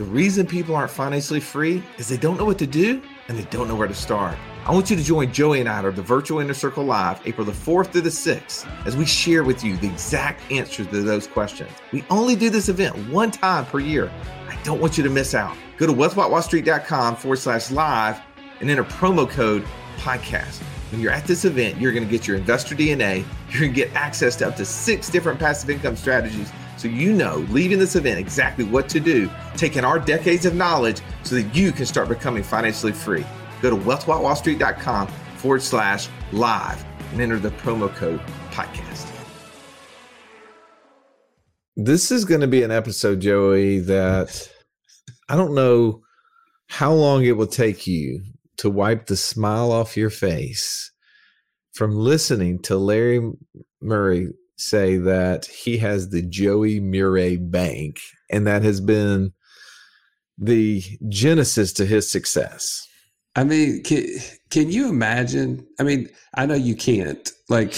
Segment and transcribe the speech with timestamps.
[0.00, 3.44] The reason people aren't financially free is they don't know what to do and they
[3.50, 4.34] don't know where to start.
[4.64, 7.44] I want you to join Joey and I at the Virtual Inner Circle Live April
[7.44, 11.26] the 4th through the 6th as we share with you the exact answers to those
[11.26, 11.68] questions.
[11.92, 14.10] We only do this event one time per year.
[14.48, 15.54] I don't want you to miss out.
[15.76, 18.22] Go to wealthwithoutwallstreet.com forward slash live
[18.60, 19.66] and enter promo code
[19.98, 20.62] podcast.
[20.92, 23.26] When you're at this event, you're going to get your investor DNA.
[23.50, 27.12] You're going to get access to up to six different passive income strategies so you
[27.12, 31.54] know leaving this event exactly what to do, taking our decades of knowledge so that
[31.54, 33.24] you can start becoming financially free.
[33.60, 39.06] Go to wealthwithoutwallstreet.com forward slash live and enter the promo code podcast.
[41.76, 44.50] This is going to be an episode, Joey, that
[45.28, 46.00] I don't know
[46.68, 48.22] how long it will take you
[48.56, 50.90] to wipe the smile off your face
[51.72, 53.20] from listening to Larry
[53.82, 54.28] Murray
[54.60, 58.00] say that he has the Joey Mure Bank,
[58.30, 59.32] and that has been
[60.38, 62.86] the genesis to his success.
[63.36, 64.06] I mean, can,
[64.50, 65.66] can you imagine?
[65.78, 67.30] I mean, I know you can't.
[67.48, 67.74] Like,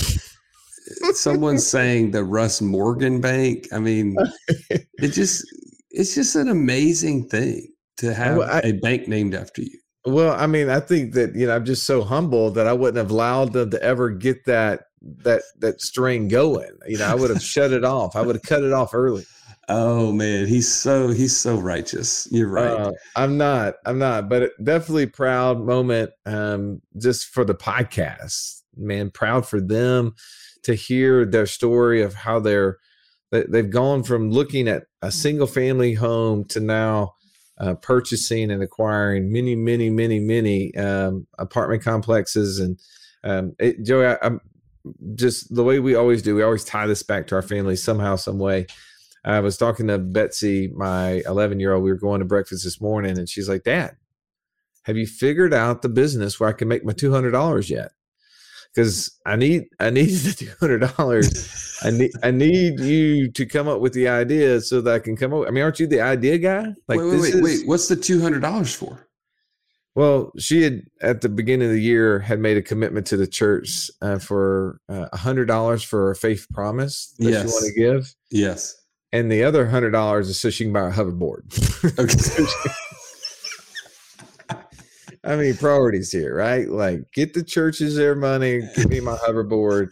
[1.15, 3.69] someone saying the Russ Morgan Bank.
[3.73, 4.17] I mean,
[4.71, 5.45] it just
[5.91, 9.79] it's just an amazing thing to have well, I, a bank named after you.
[10.05, 12.97] Well, I mean, I think that you know I'm just so humble that I wouldn't
[12.97, 16.71] have allowed them to ever get that that that string going.
[16.87, 18.17] You know, I would have shut it off.
[18.17, 19.25] I would have cut it off early.
[19.69, 22.29] Oh man, he's so he's so righteous.
[22.31, 22.71] You're right.
[22.71, 23.75] Uh, I'm not.
[23.87, 24.29] I'm not.
[24.29, 26.11] But definitely proud moment.
[26.27, 29.11] Um, just for the podcast, man.
[29.11, 30.15] Proud for them
[30.65, 32.79] to hear their story of how they're
[33.31, 37.15] they've gone from looking at a single family home to now
[37.59, 42.59] uh, purchasing and acquiring many, many, many, many um, apartment complexes.
[42.59, 42.79] And
[43.25, 44.41] um, it, Joey, I, I'm
[45.15, 48.17] just the way we always do, we always tie this back to our family somehow,
[48.17, 48.67] some way.
[49.25, 51.85] I was talking to Betsy, my 11 year old.
[51.85, 53.97] We were going to breakfast this morning, and she's like, Dad,
[54.83, 57.93] have you figured out the business where I can make my $200 yet?
[58.75, 60.31] Because I need, I need the
[60.61, 61.85] $200.
[61.85, 65.17] I need, I need you to come up with the idea so that I can
[65.17, 65.47] come up.
[65.47, 66.67] I mean, aren't you the idea guy?
[66.89, 67.69] Like, wait, wait, wait, is, wait.
[67.69, 69.07] What's the $200 for?
[69.95, 73.27] Well, she had at the beginning of the year had made a commitment to the
[73.27, 77.43] church uh, for uh, a uh, hundred dollars for a faith promise that yes.
[77.43, 78.15] she want to give.
[78.31, 78.75] Yes,
[79.13, 81.43] and the other hundred dollars is so she can buy a hoverboard.
[81.99, 82.69] okay.
[85.25, 86.69] I mean, priorities here, right?
[86.69, 89.91] Like, get the churches their money, give me my hoverboard.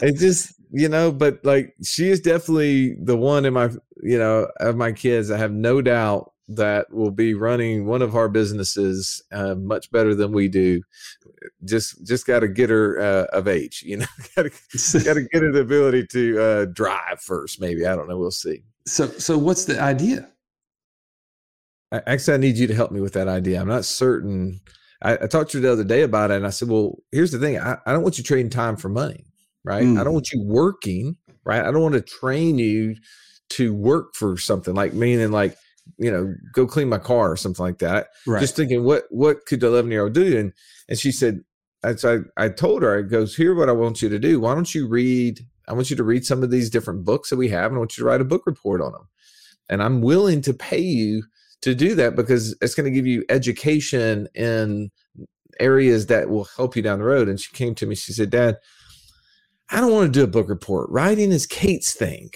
[0.00, 3.70] It just, you know, but like, she is definitely the one in my,
[4.02, 5.30] you know, of my kids.
[5.30, 10.14] I have no doubt that will be running one of our businesses uh, much better
[10.14, 10.82] than we do.
[11.64, 14.06] Just just got to get her uh, of age, you know.
[14.36, 17.60] got to get her the ability to uh, drive first.
[17.60, 18.18] Maybe I don't know.
[18.18, 18.64] We'll see.
[18.86, 20.28] So so what's the idea?
[21.92, 23.60] I, actually, I need you to help me with that idea.
[23.60, 24.60] I'm not certain.
[25.02, 27.30] I, I, talked to you the other day about it, and I said, "Well, here's
[27.30, 27.58] the thing.
[27.58, 29.24] I, I don't want you trading time for money,
[29.64, 29.84] right?
[29.84, 30.00] Mm.
[30.00, 31.64] I don't want you working, right?
[31.64, 32.96] I don't want to train you
[33.50, 35.56] to work for something like meaning like."
[35.98, 38.08] You know, go clean my car or something like that.
[38.26, 38.40] Right.
[38.40, 40.38] Just thinking, what what could the eleven year old do?
[40.38, 40.52] And
[40.88, 41.40] and she said,
[41.82, 44.40] as I I told her, I goes, here what I want you to do.
[44.40, 45.40] Why don't you read?
[45.68, 47.78] I want you to read some of these different books that we have, and I
[47.78, 49.08] want you to write a book report on them.
[49.68, 51.22] And I'm willing to pay you
[51.62, 54.90] to do that because it's going to give you education in
[55.60, 57.28] areas that will help you down the road.
[57.28, 58.56] And she came to me, she said, Dad,
[59.70, 60.90] I don't want to do a book report.
[60.90, 62.30] Writing is Kate's thing.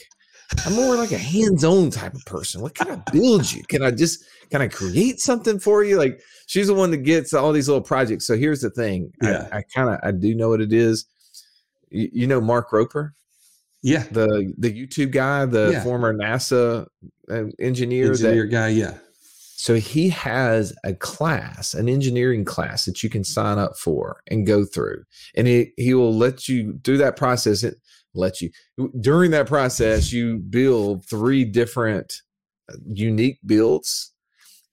[0.67, 2.63] I'm more like a hands-on type of person.
[2.63, 3.63] What can I build you?
[3.65, 5.99] Can I just can I create something for you?
[5.99, 8.27] Like she's the one that gets all these little projects.
[8.27, 9.13] So here's the thing.
[9.23, 9.49] Yeah.
[9.53, 11.07] I, I kind of I do know what it is.
[11.91, 13.11] You, you, know Mark Rober?
[13.83, 14.05] Yeah.
[14.11, 15.83] The the YouTube guy, the yeah.
[15.83, 16.87] former NASA
[17.31, 18.09] uh, engineer.
[18.09, 18.95] Engineer that, guy, yeah.
[19.65, 24.47] So he has a class, an engineering class that you can sign up for and
[24.47, 25.05] go through.
[25.37, 27.63] And he, he will let you do that process.
[27.63, 27.77] It,
[28.15, 28.51] let you
[29.01, 32.23] during that process you build three different
[32.73, 34.13] uh, unique builds.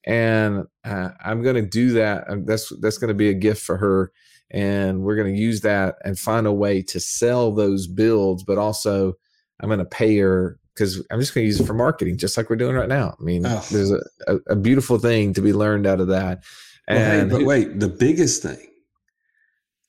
[0.06, 3.78] And uh, i'm going to do that that's that's going to be a gift for
[3.78, 4.12] her.
[4.54, 8.58] And we're going to use that and find a way to sell those builds but
[8.58, 9.14] also
[9.60, 12.36] i'm going to pay her because i'm just going to use it for marketing just
[12.36, 13.16] like we're doing right now.
[13.20, 13.66] I mean oh.
[13.72, 16.44] there's a, a, a, beautiful thing to be learned out of that.
[16.88, 18.68] And well, hey, but wait the biggest thing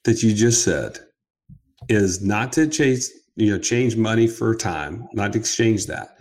[0.04, 0.98] that you just said
[1.88, 6.16] is not to chase you know change money for time not to exchange that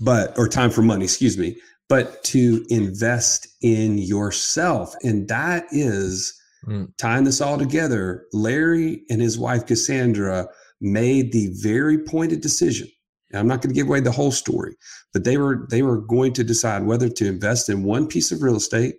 [0.00, 1.56] but or time for money excuse me
[1.88, 6.88] but to invest in yourself and that is mm.
[6.98, 10.46] tying this all together larry and his wife cassandra
[10.80, 12.88] made the very pointed decision
[13.34, 14.76] I'm not going to give away the whole story,
[15.12, 18.42] but they were they were going to decide whether to invest in one piece of
[18.42, 18.96] real estate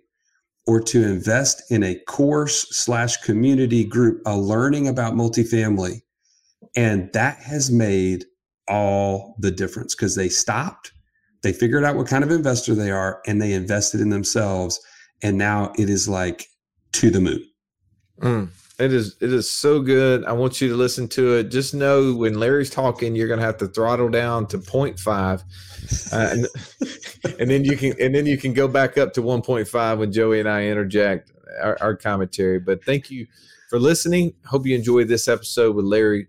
[0.66, 6.02] or to invest in a course slash community group, a learning about multifamily.
[6.76, 8.24] And that has made
[8.68, 10.92] all the difference because they stopped,
[11.42, 14.80] they figured out what kind of investor they are, and they invested in themselves.
[15.22, 16.46] And now it is like
[16.92, 17.44] to the moon.
[18.20, 18.48] Mm,
[18.78, 20.24] it is it is so good.
[20.24, 21.44] I want you to listen to it.
[21.44, 25.42] Just know when Larry's talking, you're to have to throttle down to 0.5,
[26.12, 26.46] uh, and,
[27.40, 30.40] and then you can and then you can go back up to 1.5 when Joey
[30.40, 32.58] and I interject our, our commentary.
[32.58, 33.26] But thank you
[33.68, 34.34] for listening.
[34.46, 36.28] Hope you enjoyed this episode with Larry.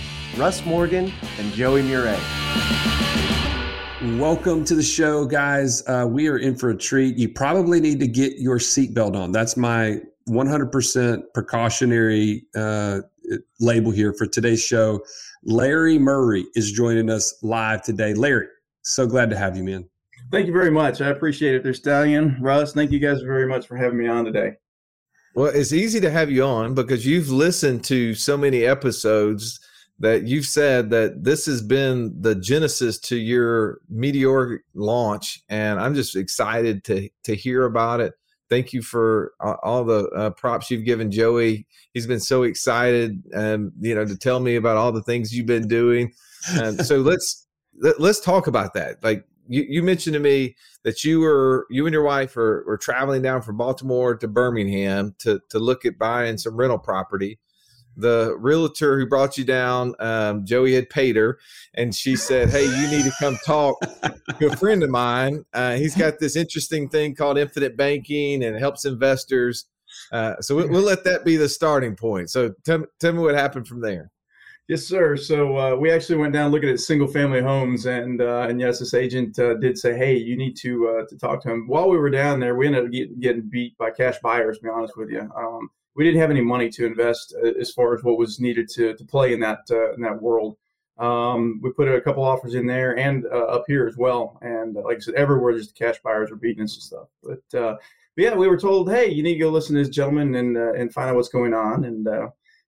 [0.37, 2.17] Russ Morgan and Joey Mure.
[4.17, 5.85] Welcome to the show, guys.
[5.87, 7.17] Uh, we are in for a treat.
[7.17, 9.33] You probably need to get your seatbelt on.
[9.33, 13.01] That's my 100% precautionary uh,
[13.59, 15.03] label here for today's show.
[15.43, 18.13] Larry Murray is joining us live today.
[18.13, 18.47] Larry,
[18.83, 19.87] so glad to have you, man.
[20.31, 21.01] Thank you very much.
[21.01, 21.63] I appreciate it.
[21.63, 22.71] There's Stallion, Russ.
[22.71, 24.53] Thank you guys very much for having me on today.
[25.35, 29.59] Well, it's easy to have you on because you've listened to so many episodes
[30.01, 35.95] that you've said that this has been the genesis to your meteoric launch and i'm
[35.95, 38.13] just excited to to hear about it.
[38.49, 41.65] Thank you for all the uh, props you've given joey.
[41.93, 45.45] He's been so excited and you know to tell me about all the things you've
[45.45, 46.13] been doing.
[46.53, 47.47] And so let's
[47.79, 49.01] let, us let us talk about that.
[49.03, 52.77] Like you, you mentioned to me that you were you and your wife are, were
[52.77, 57.39] traveling down from baltimore to birmingham to to look at buying some rental property
[57.97, 61.39] the realtor who brought you down, um, Joey had paid her,
[61.73, 63.79] and she said, "Hey, you need to come talk
[64.39, 65.45] to a friend of mine.
[65.53, 69.65] Uh, he's got this interesting thing called infinite banking and helps investors."
[70.11, 72.29] Uh, so we'll, we'll, let that be the starting point.
[72.29, 74.09] So tell, tell me what happened from there.
[74.67, 75.17] Yes, sir.
[75.17, 78.79] So uh, we actually went down looking at single family homes, and uh, and yes,
[78.79, 81.89] this agent uh, did say, "Hey, you need to uh, to talk to him." While
[81.89, 84.59] we were down there, we ended up get, getting beat by cash buyers.
[84.59, 87.71] To be honest with you, um, we didn't have any money to invest uh, as
[87.71, 90.57] far as what was needed to, to play in that uh, in that world.
[90.97, 94.37] Um, we put a couple offers in there and uh, up here as well.
[94.41, 97.07] And uh, like I said, everywhere just the cash buyers are beating us and stuff.
[97.23, 97.75] But, uh,
[98.15, 100.57] but yeah, we were told, hey, you need to go listen to this gentleman and
[100.57, 101.85] uh, and find out what's going on.
[101.85, 102.05] And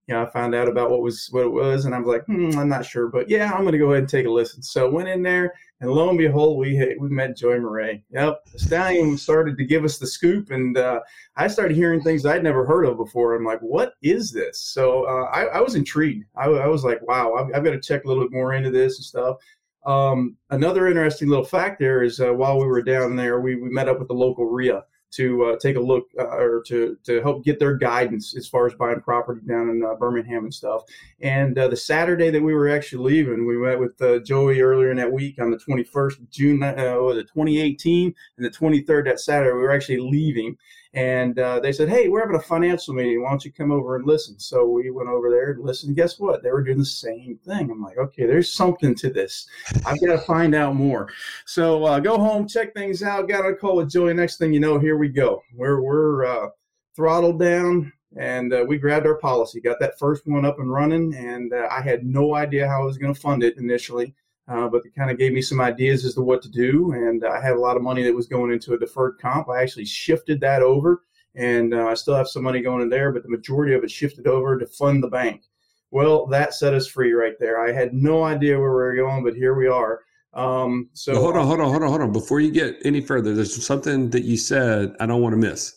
[0.07, 2.25] you know, I found out about what was what it was, and I was like,
[2.25, 4.61] hmm, I'm not sure, but yeah, I'm going to go ahead and take a listen.
[4.61, 5.53] So went in there,
[5.83, 8.00] and lo and behold, we we met Joey Mure.
[8.12, 11.01] Yep, the stallion started to give us the scoop, and uh,
[11.35, 13.35] I started hearing things I'd never heard of before.
[13.35, 14.62] I'm like, what is this?
[14.62, 16.24] So uh, I, I, was intrigued.
[16.38, 18.71] I, I, was like, wow, I've, I've, got to check a little bit more into
[18.71, 19.38] this and stuff.
[19.85, 23.69] Um, another interesting little fact there is uh, while we were down there, we, we
[23.69, 27.21] met up with the local RIA to uh, take a look uh, or to to
[27.21, 30.83] help get their guidance as far as buying property down in uh, Birmingham and stuff.
[31.21, 34.92] And uh, the Saturday that we were actually leaving, we met with uh, Joey earlier
[34.92, 39.20] in that week on the 21st June, uh, was it 2018, and the 23rd that
[39.20, 40.58] Saturday we were actually leaving.
[40.95, 43.23] And uh, they said, "Hey, we're having a financial meeting.
[43.23, 45.95] Why don't you come over and listen?" So we went over there and listened.
[45.95, 46.43] Guess what?
[46.43, 47.71] They were doing the same thing.
[47.71, 49.47] I'm like, "Okay, there's something to this.
[49.85, 51.09] I've got to find out more."
[51.45, 53.27] So uh, go home, check things out.
[53.27, 54.13] Got a call with Joey.
[54.13, 55.41] Next thing you know, here we go.
[55.55, 56.50] We're we're uh,
[56.95, 59.62] throttled down, and uh, we grabbed our policy.
[59.62, 62.85] Got that first one up and running, and uh, I had no idea how I
[62.85, 64.13] was going to fund it initially
[64.47, 66.91] uh, but it kind of gave me some ideas as to what to do.
[66.91, 69.50] And I had a lot of money that was going into a deferred comp.
[69.50, 71.03] I actually shifted that over,
[71.35, 73.91] and uh, I still have some money going in there, but the majority of it
[73.91, 75.43] shifted over to fund the bank.
[75.91, 77.63] Well, that set us free right there.
[77.63, 80.01] I had no idea where we were going, but here we are.
[80.33, 82.12] Um, so well, hold on, hold on, hold on, hold on.
[82.12, 85.75] Before you get any further, there's something that you said I don't want to miss.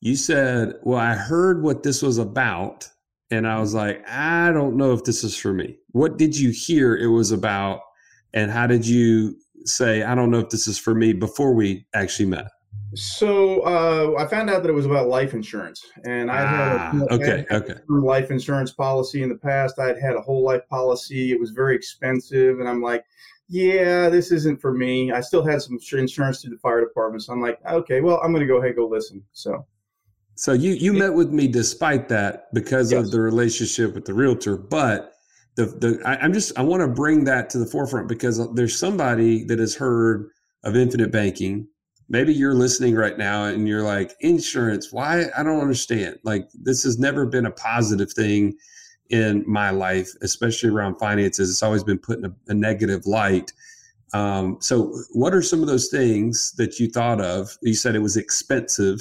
[0.00, 2.88] You said, "Well, I heard what this was about."
[3.30, 5.78] And I was like, I don't know if this is for me.
[5.92, 7.80] What did you hear it was about,
[8.34, 11.86] and how did you say, I don't know if this is for me before we
[11.94, 12.46] actually met?
[12.94, 17.02] So uh, I found out that it was about life insurance, and I ah, had
[17.02, 19.78] a, okay, had okay life insurance policy in the past.
[19.78, 21.30] I'd had a whole life policy.
[21.30, 23.04] It was very expensive, and I'm like,
[23.48, 25.12] yeah, this isn't for me.
[25.12, 28.32] I still had some insurance through the fire department, so I'm like, okay, well, I'm
[28.32, 29.22] going to go ahead and go listen.
[29.32, 29.66] So
[30.40, 33.04] so you you met with me despite that because yes.
[33.04, 35.12] of the relationship with the realtor, but
[35.56, 38.78] the the I, I'm just I want to bring that to the forefront because there's
[38.78, 40.30] somebody that has heard
[40.64, 41.68] of infinite banking.
[42.08, 45.26] Maybe you're listening right now and you're like, insurance, why?
[45.36, 46.18] I don't understand.
[46.24, 48.56] Like, this has never been a positive thing
[49.10, 51.50] in my life, especially around finances.
[51.50, 53.52] It's always been put in a, a negative light.
[54.14, 57.58] Um, so, what are some of those things that you thought of?
[57.60, 59.00] You said it was expensive.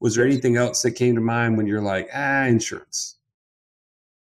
[0.00, 3.16] Was there anything else that came to mind when you're like, ah, insurance?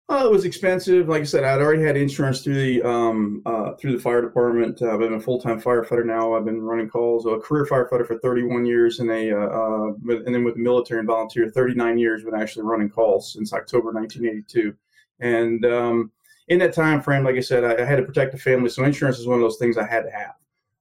[0.10, 1.10] Oh, it was expensive.
[1.10, 4.82] Like I said, I'd already had insurance through the um, uh, through the fire department.
[4.82, 6.34] Uh, I've been a full time firefighter now.
[6.34, 7.26] I've been running calls.
[7.26, 11.00] A career firefighter for 31 years, and a uh, uh and then with the military
[11.00, 12.24] and volunteer 39 years.
[12.24, 14.74] Been actually running calls since October 1982.
[15.20, 16.12] And um,
[16.48, 18.86] in that time frame, like I said, I, I, had to protect the family, so
[18.86, 20.36] insurance is one of those things I had to have.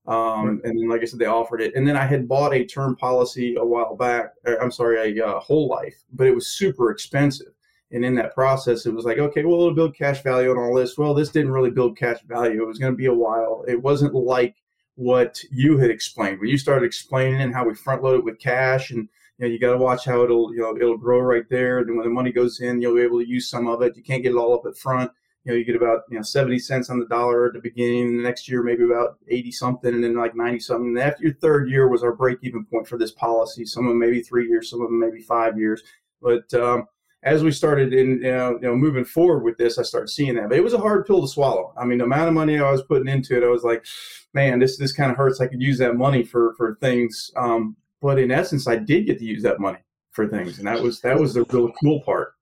[0.07, 1.75] Um, and then, like I said, they offered it.
[1.75, 4.35] And then I had bought a term policy a while back.
[4.47, 7.53] Uh, I'm sorry, a uh, whole life, but it was super expensive.
[7.93, 10.75] And in that process, it was like, okay, well, it'll build cash value and all
[10.75, 10.99] this.
[10.99, 12.63] Well, this didn't really build cash value.
[12.63, 13.65] It was going to be a while.
[13.69, 14.57] It wasn't like
[14.97, 18.39] what you had explained when you started explaining and how we front load it with
[18.39, 19.09] cash and
[19.39, 21.97] you know you got to watch how it'll you know it'll grow right there and
[21.97, 24.23] when the money goes in you'll be able to use some of it you can't
[24.23, 25.11] get it all up at front
[25.47, 28.17] you know, you get about you know 70 cents on the dollar at the beginning.
[28.17, 30.89] The next year, maybe about 80 something, and then like 90 something.
[30.89, 33.65] And after your third year was our break even point for this policy.
[33.65, 35.85] Some of them maybe three years, some of them maybe five years.
[36.21, 36.89] But um,
[37.23, 40.35] as we started in you know, you know, moving forward with this, I started seeing
[40.35, 40.49] that.
[40.49, 41.73] But it was a hard pill to swallow.
[41.79, 43.87] I mean, the amount of money I was putting into it, I was like,
[44.35, 45.41] man, this this kind of hurts.
[45.41, 47.31] I could use that money for for things.
[47.37, 49.79] Um, but in essence, I did get to use that money
[50.11, 52.36] for things, and that was that was the real cool part.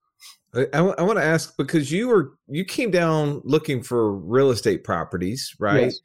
[0.54, 4.84] I, I want to ask because you were you came down looking for real estate
[4.84, 5.84] properties, right?
[5.84, 6.00] Yes.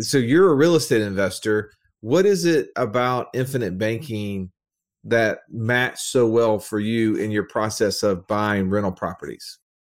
[0.00, 1.72] So you're a real estate investor.
[2.00, 4.50] What is it about infinite banking
[5.04, 9.58] that matched so well for you in your process of buying rental properties?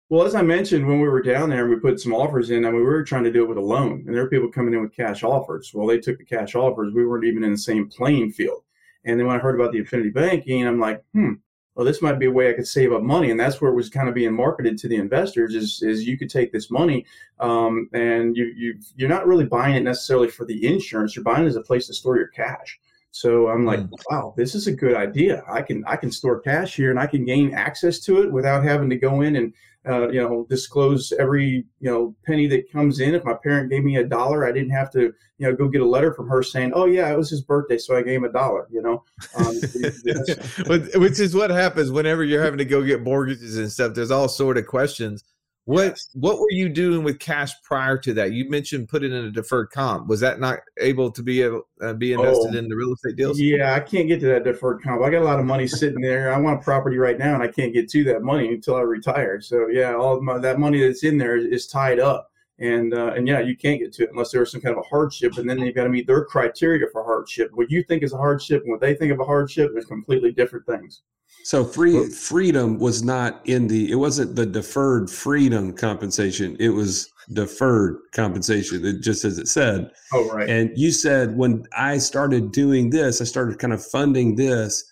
[0.10, 2.64] Well, as I mentioned, when we were down there and we put some offers in,
[2.64, 4.52] I mean, we were trying to do it with a loan, and there were people
[4.52, 5.72] coming in with cash offers.
[5.74, 6.94] Well, they took the cash offers.
[6.94, 8.62] We weren't even in the same playing field.
[9.06, 11.34] And then when I heard about the affinity banking, I'm like, hmm,
[11.76, 13.76] well, this might be a way I could save up money, and that's where it
[13.76, 15.54] was kind of being marketed to the investors.
[15.54, 17.06] Is is you could take this money,
[17.40, 21.16] um, and you you you're not really buying it necessarily for the insurance.
[21.16, 22.80] You're buying it as a place to store your cash.
[23.16, 23.98] So I'm like, mm.
[24.12, 25.42] wow, this is a good idea.
[25.50, 28.62] I can I can store cash here, and I can gain access to it without
[28.66, 29.54] having to go in and
[29.88, 33.14] uh, you know, disclose every, you know, penny that comes in.
[33.14, 35.82] If my parent gave me a dollar, I didn't have to, you know, go get
[35.82, 38.24] a letter from her saying, oh, yeah, it was his birthday, so I gave him
[38.26, 39.04] a dollar, you know.
[39.38, 39.56] Um,
[41.00, 43.94] Which is what happens whenever you're having to go get mortgages and stuff.
[43.94, 45.24] There's all sort of questions.
[45.66, 48.34] What what were you doing with cash prior to that?
[48.34, 50.08] You mentioned putting in a deferred comp.
[50.08, 53.16] Was that not able to be able uh, be invested oh, in the real estate
[53.16, 53.40] deals?
[53.40, 55.02] Yeah, I can't get to that deferred comp.
[55.02, 56.32] I got a lot of money sitting there.
[56.32, 58.82] I want a property right now, and I can't get to that money until I
[58.82, 59.42] retire.
[59.42, 63.14] So yeah, all my, that money that's in there is, is tied up, and uh,
[63.16, 65.50] and yeah, you can't get to it unless there's some kind of a hardship, and
[65.50, 67.52] then you've got to meet their criteria for hardship.
[67.54, 70.32] What you think is a hardship and what they think of a hardship is completely
[70.32, 71.02] different things.
[71.44, 76.56] So free freedom was not in the it wasn't the deferred freedom compensation.
[76.60, 78.86] It was deferred compensation.
[78.86, 79.92] It just as it said.
[80.14, 80.50] Oh right.
[80.50, 84.84] And you said when I started doing this, I started kind of funding this,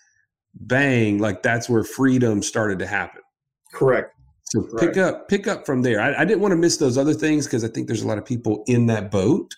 [0.53, 3.22] bang, like that's where freedom started to happen.
[3.74, 4.12] Correct.
[4.53, 6.00] So pick up pick up from there.
[6.00, 8.19] I, I didn't want to miss those other things because I think there's a lot
[8.19, 9.55] of people in that boat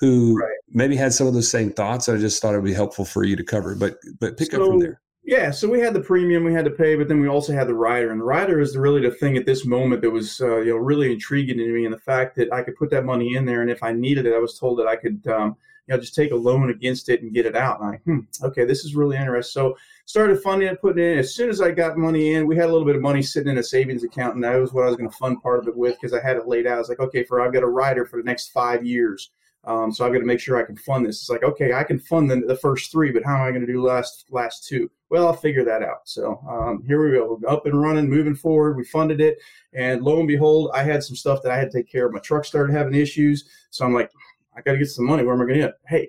[0.00, 0.50] who right.
[0.68, 2.08] maybe had some of those same thoughts.
[2.08, 3.76] I just thought it would be helpful for you to cover.
[3.76, 5.00] But but pick so, up from there.
[5.22, 7.68] Yeah, so we had the premium we had to pay, but then we also had
[7.68, 10.58] the rider, and the rider is really the thing at this moment that was uh,
[10.58, 13.36] you know really intriguing to me, and the fact that I could put that money
[13.36, 15.56] in there, and if I needed it, I was told that I could um,
[15.86, 17.80] you know just take a loan against it and get it out.
[17.80, 19.52] And I, hmm, okay, this is really interesting.
[19.52, 21.18] So started funding it, putting it in.
[21.18, 23.50] As soon as I got money in, we had a little bit of money sitting
[23.50, 25.68] in a savings account, and that was what I was going to fund part of
[25.68, 26.76] it with because I had it laid out.
[26.76, 29.30] I was like, okay, for I've got a rider for the next five years.
[29.66, 31.20] Um, so I've got to make sure I can fund this.
[31.20, 33.66] It's like, okay, I can fund the, the first three, but how am I going
[33.66, 34.88] to do last last two?
[35.10, 36.02] Well, I'll figure that out.
[36.04, 38.76] So um, here we go, We're up and running, moving forward.
[38.76, 39.38] We funded it,
[39.72, 42.12] and lo and behold, I had some stuff that I had to take care of.
[42.12, 44.10] My truck started having issues, so I'm like,
[44.56, 45.22] I got to get some money.
[45.22, 45.74] Where am I going to get?
[45.86, 46.08] Hey,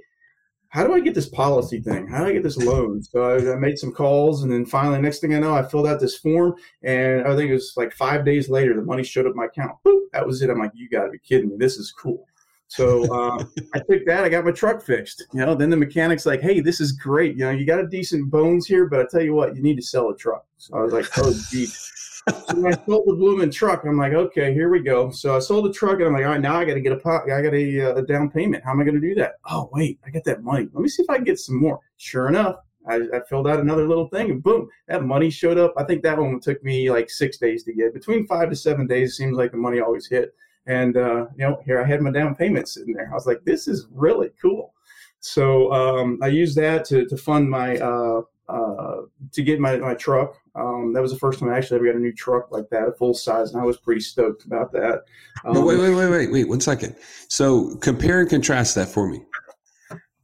[0.70, 2.08] how do I get this policy thing?
[2.08, 3.02] How do I get this loan?
[3.02, 5.88] So I, I, made some calls, and then finally, next thing I know, I filled
[5.88, 9.28] out this form, and I think it was like five days later, the money showed
[9.28, 9.78] up my account.
[9.86, 10.50] Boop, that was it.
[10.50, 11.56] I'm like, you got to be kidding me!
[11.58, 12.26] This is cool.
[12.68, 14.24] So uh, I took that.
[14.24, 15.26] I got my truck fixed.
[15.34, 17.38] You know, then the mechanic's like, "Hey, this is great.
[17.38, 19.78] You know, you got a decent bones here, but I tell you what, you need
[19.78, 23.52] to sell a truck." So I was like, "Oh, geez." So I sold the blooming
[23.52, 26.26] truck, I'm like, "Okay, here we go." So I sold the truck, and I'm like,
[26.26, 28.64] "All right, now I got to get a I got a, uh, a down payment.
[28.64, 30.68] How am I going to do that?" Oh, wait, I got that money.
[30.74, 31.80] Let me see if I can get some more.
[31.98, 32.58] Sure enough,
[32.88, 35.74] I, I, filled out another little thing and boom, that money showed up.
[35.78, 37.94] I think that one took me like six days to get.
[37.94, 40.34] Between five to seven days, it seems like the money always hit.
[40.66, 43.10] And uh, you know, here I had my down payment sitting there.
[43.12, 44.74] I was like, this is really cool.
[45.20, 49.02] So um, I used that to to fund my uh, uh,
[49.34, 50.38] to get my, my truck.
[50.56, 52.88] Um, that was the first time I actually ever got a new truck like that,
[52.88, 55.04] a full size, and I was pretty stoked about that.
[55.46, 56.96] Um, wait, wait, wait, wait, wait, one second.
[57.28, 59.22] So compare and contrast that for me.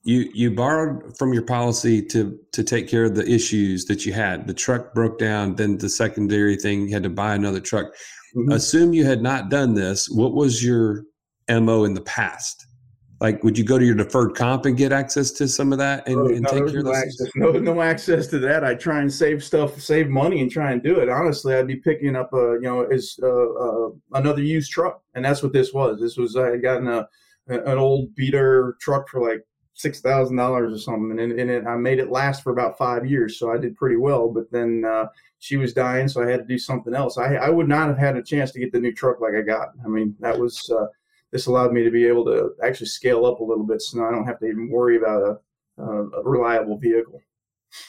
[0.06, 4.14] You you borrowed from your policy to to take care of the issues that you
[4.14, 4.48] had.
[4.48, 7.88] The truck broke down, then the secondary thing you had to buy another truck.
[8.36, 8.52] Mm-hmm.
[8.52, 10.10] Assume you had not done this.
[10.10, 11.04] What was your
[11.50, 12.66] mo in the past?
[13.24, 16.08] Like would you go to your deferred comp and get access to some of that
[16.08, 19.00] and, and no, take care no of access, no, no access to that i try
[19.00, 22.32] and save stuff save money and try and do it honestly i'd be picking up
[22.34, 26.18] a you know is uh, uh, another used truck and that's what this was this
[26.18, 27.08] was i had gotten a
[27.48, 31.76] an old beater truck for like six thousand dollars or something, and, and it, I
[31.76, 34.30] made it last for about five years, so I did pretty well.
[34.30, 35.08] But then uh,
[35.40, 37.18] she was dying, so I had to do something else.
[37.18, 39.42] I I would not have had a chance to get the new truck like I
[39.42, 39.70] got.
[39.84, 40.86] I mean, that was uh,
[41.34, 44.08] this allowed me to be able to actually scale up a little bit so now
[44.08, 45.40] I don't have to even worry about
[45.78, 47.20] a, a reliable vehicle.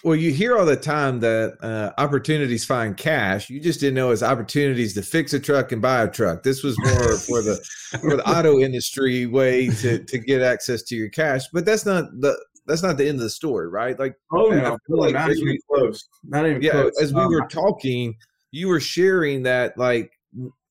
[0.03, 3.51] Well, you hear all the time that uh, opportunities find cash.
[3.51, 6.43] You just didn't know it's opportunities to fix a truck and buy a truck.
[6.43, 7.63] This was more for the
[8.01, 11.43] for the auto industry way to to get access to your cash.
[11.53, 12.35] But that's not the
[12.67, 13.99] that's not the end of the story, right?
[13.99, 16.09] Like, oh no, like not even close.
[16.25, 16.73] Not even yeah.
[16.73, 16.93] Close.
[17.03, 18.15] As we um, were talking,
[18.53, 20.13] you were sharing that like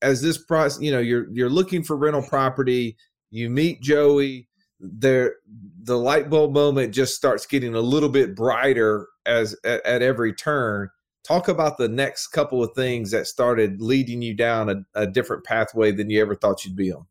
[0.04, 2.96] as this process, you know, you're you're looking for rental property,
[3.30, 5.36] you meet Joey, there
[5.82, 10.32] the light bulb moment just starts getting a little bit brighter as at, at every
[10.32, 10.90] turn.
[11.24, 15.42] Talk about the next couple of things that started leading you down a, a different
[15.44, 17.06] pathway than you ever thought you'd be on.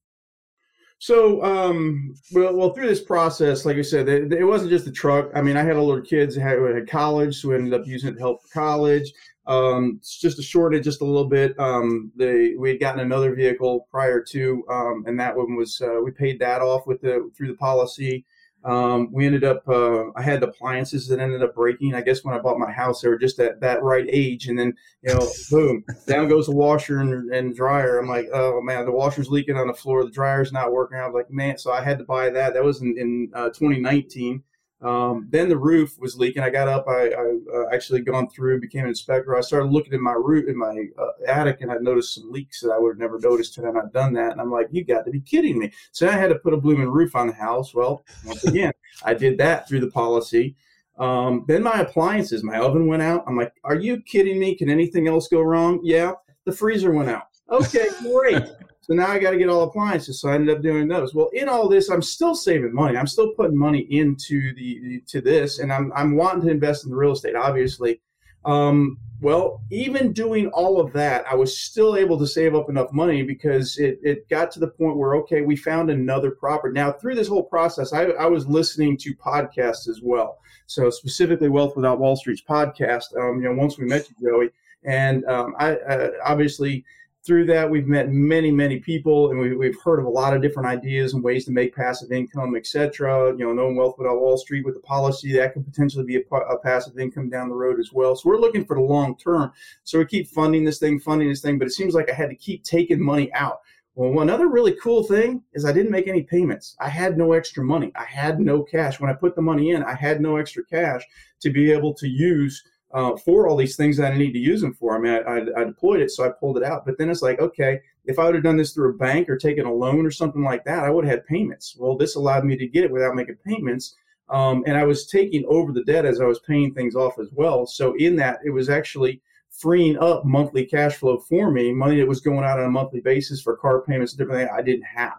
[0.99, 4.91] So, um, well, well, through this process, like I said, it, it, wasn't just the
[4.91, 5.31] truck.
[5.35, 7.85] I mean, I had a little kids who had, had college, so we ended up
[7.85, 9.11] using it to help college.
[9.45, 13.35] Um, just to short it just a little bit, um, they we had gotten another
[13.35, 17.29] vehicle prior to, um, and that one was uh, we paid that off with the
[17.35, 18.25] through the policy.
[18.63, 21.93] Um, we ended up uh, I had appliances that ended up breaking.
[21.93, 24.57] I guess when I bought my house, they were just at that right age, and
[24.57, 27.99] then you know, boom, down goes the washer and, and dryer.
[27.99, 30.97] I'm like, oh man, the washer's leaking on the floor, the dryer's not working.
[30.99, 32.53] I'm like, man, so I had to buy that.
[32.53, 34.41] That was in, in uh, 2019.
[34.83, 36.43] Um, then the roof was leaking.
[36.43, 36.85] I got up.
[36.87, 39.35] I, I uh, actually gone through, became an inspector.
[39.35, 42.59] I started looking in my roof in my uh, attic, and I noticed some leaks
[42.59, 44.33] that I would have never noticed had I not done that.
[44.33, 46.57] And I'm like, "You got to be kidding me!" So I had to put a
[46.57, 47.73] blooming roof on the house.
[47.73, 48.73] Well, once again,
[49.05, 50.55] I did that through the policy.
[50.99, 53.23] Um, then my appliances, my oven went out.
[53.25, 54.53] I'm like, "Are you kidding me?
[54.53, 57.27] Can anything else go wrong?" Yeah, the freezer went out.
[57.49, 58.43] Okay, great.
[58.83, 60.19] So now I got to get all appliances.
[60.19, 61.15] So I ended up doing those.
[61.15, 62.97] Well, in all this, I'm still saving money.
[62.97, 66.91] I'm still putting money into the to this, and I'm I'm wanting to invest in
[66.91, 68.01] the real estate, obviously.
[68.43, 72.91] Um, well, even doing all of that, I was still able to save up enough
[72.91, 76.73] money because it, it got to the point where, okay, we found another property.
[76.73, 80.39] Now, through this whole process, I, I was listening to podcasts as well.
[80.67, 83.17] So, specifically, Wealth Without Wall Street's podcast.
[83.17, 84.49] Um, you know, once we met you, Joey,
[84.83, 86.83] and um, I uh, obviously
[87.25, 90.41] through that, we've met many, many people, and we, have heard of a lot of
[90.41, 93.31] different ideas and ways to make passive income, etc.
[93.37, 96.35] You know, knowing wealth without Wall Street with the policy that could potentially be a,
[96.35, 98.15] a, passive income down the road as well.
[98.15, 99.53] So we're looking for the long term.
[99.83, 102.29] So we keep funding this thing, funding this thing, but it seems like I had
[102.29, 103.61] to keep taking money out.
[103.95, 106.75] Well, another really cool thing is I didn't make any payments.
[106.79, 107.91] I had no extra money.
[107.95, 108.99] I had no cash.
[108.99, 111.03] When I put the money in, I had no extra cash
[111.41, 114.61] to be able to use uh, for all these things that I need to use
[114.61, 114.95] them for.
[114.95, 116.85] I mean, I, I, I, deployed it, so I pulled it out.
[116.85, 119.37] But then it's like, okay, if I would have done this through a bank or
[119.37, 121.75] taken a loan or something like that, I would have had payments.
[121.77, 123.95] Well, this allowed me to get it without making payments.
[124.29, 127.29] Um, and I was taking over the debt as I was paying things off as
[127.33, 127.65] well.
[127.65, 132.07] So in that, it was actually freeing up monthly cash flow for me, money that
[132.07, 135.17] was going out on a monthly basis for car payments, different things I didn't have.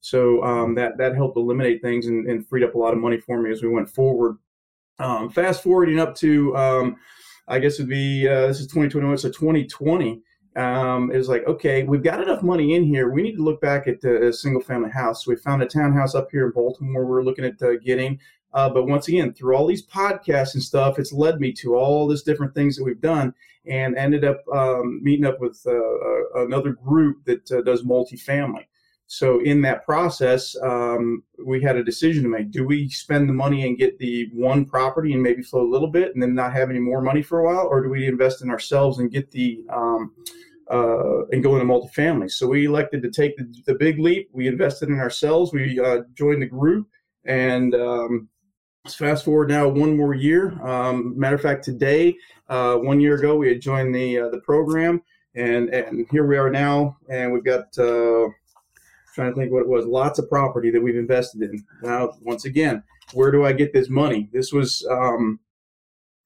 [0.00, 3.18] So um, that that helped eliminate things and, and, freed up a lot of money
[3.18, 4.38] for me as we went forward.
[4.98, 6.96] Um, fast forwarding up to, um,
[7.48, 10.22] I guess it'd be uh, this is 2021, so 2020
[10.56, 13.10] um, is like, okay, we've got enough money in here.
[13.10, 15.26] We need to look back at a single family house.
[15.26, 17.04] We found a townhouse up here in Baltimore.
[17.04, 18.18] We're looking at uh, getting.
[18.54, 22.08] Uh, but once again, through all these podcasts and stuff, it's led me to all
[22.08, 23.34] these different things that we've done,
[23.66, 28.64] and ended up um, meeting up with uh, uh another group that uh, does multifamily.
[29.08, 32.50] So in that process, um, we had a decision to make.
[32.50, 35.88] Do we spend the money and get the one property and maybe float a little
[35.88, 38.42] bit and then not have any more money for a while, or do we invest
[38.42, 40.12] in ourselves and get the um,
[40.70, 42.30] uh, and go into multifamily?
[42.30, 44.28] So we elected to take the, the big leap.
[44.32, 45.52] We invested in ourselves.
[45.52, 46.88] We uh, joined the group,
[47.24, 48.28] and um,
[48.88, 50.60] fast forward now one more year.
[50.66, 52.16] Um, matter of fact, today,
[52.48, 55.00] uh, one year ago, we had joined the uh, the program,
[55.36, 58.26] and and here we are now, and we've got uh,
[59.16, 59.86] trying to think what it was.
[59.86, 61.64] Lots of property that we've invested in.
[61.82, 64.28] Now, once again, where do I get this money?
[64.32, 65.40] This was um,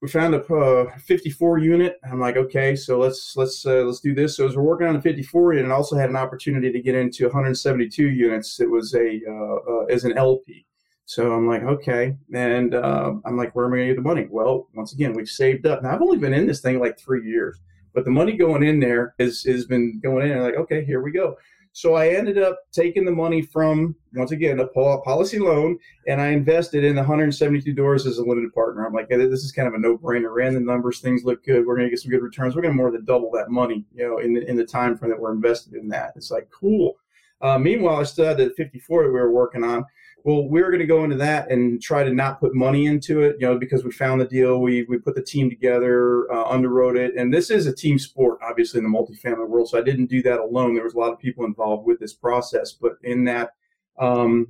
[0.02, 2.00] we found a uh, 54 unit.
[2.10, 4.36] I'm like, okay, so let's let's uh, let's do this.
[4.36, 6.96] So as we're working on the 54 unit, I also had an opportunity to get
[6.96, 8.60] into 172 units.
[8.60, 10.66] It was a uh, uh as an LP.
[11.04, 14.08] So I'm like, okay, and uh, I'm like, where am I going to get the
[14.08, 14.28] money?
[14.30, 15.82] Well, once again, we've saved up.
[15.82, 17.60] Now I've only been in this thing like three years,
[17.94, 20.32] but the money going in there has has been going in.
[20.32, 21.36] And like, okay, here we go.
[21.72, 25.78] So I ended up taking the money from once again a policy loan,
[26.08, 28.84] and I invested in the 172 doors as a limited partner.
[28.84, 30.34] I'm like, hey, this is kind of a no-brainer.
[30.34, 31.64] Ran the numbers, things look good.
[31.64, 32.56] We're going to get some good returns.
[32.56, 34.96] We're going to more than double that money, you know, in the, in the time
[34.96, 36.12] frame that we're invested in that.
[36.16, 36.96] It's like cool.
[37.40, 39.84] Uh, meanwhile, I still had the 54 that we were working on.
[40.24, 43.22] Well, we were going to go into that and try to not put money into
[43.22, 44.60] it, you know, because we found the deal.
[44.60, 48.38] We we put the team together, uh, underwrote it, and this is a team sport,
[48.42, 49.68] obviously in the multifamily world.
[49.68, 50.74] So I didn't do that alone.
[50.74, 53.54] There was a lot of people involved with this process, but in that,
[53.98, 54.48] um,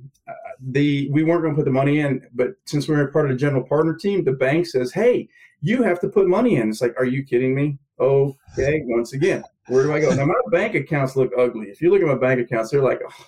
[0.59, 2.27] the we weren't going to put the money in.
[2.33, 5.29] But since we were part of the general partner team, the bank says, "Hey,
[5.61, 7.77] you have to put money in." It's like, are you kidding me?
[7.99, 10.13] Okay, once again, where do I go?
[10.13, 11.67] Now my bank accounts look ugly.
[11.67, 12.99] If you look at my bank accounts, they're like.
[13.07, 13.25] Oh,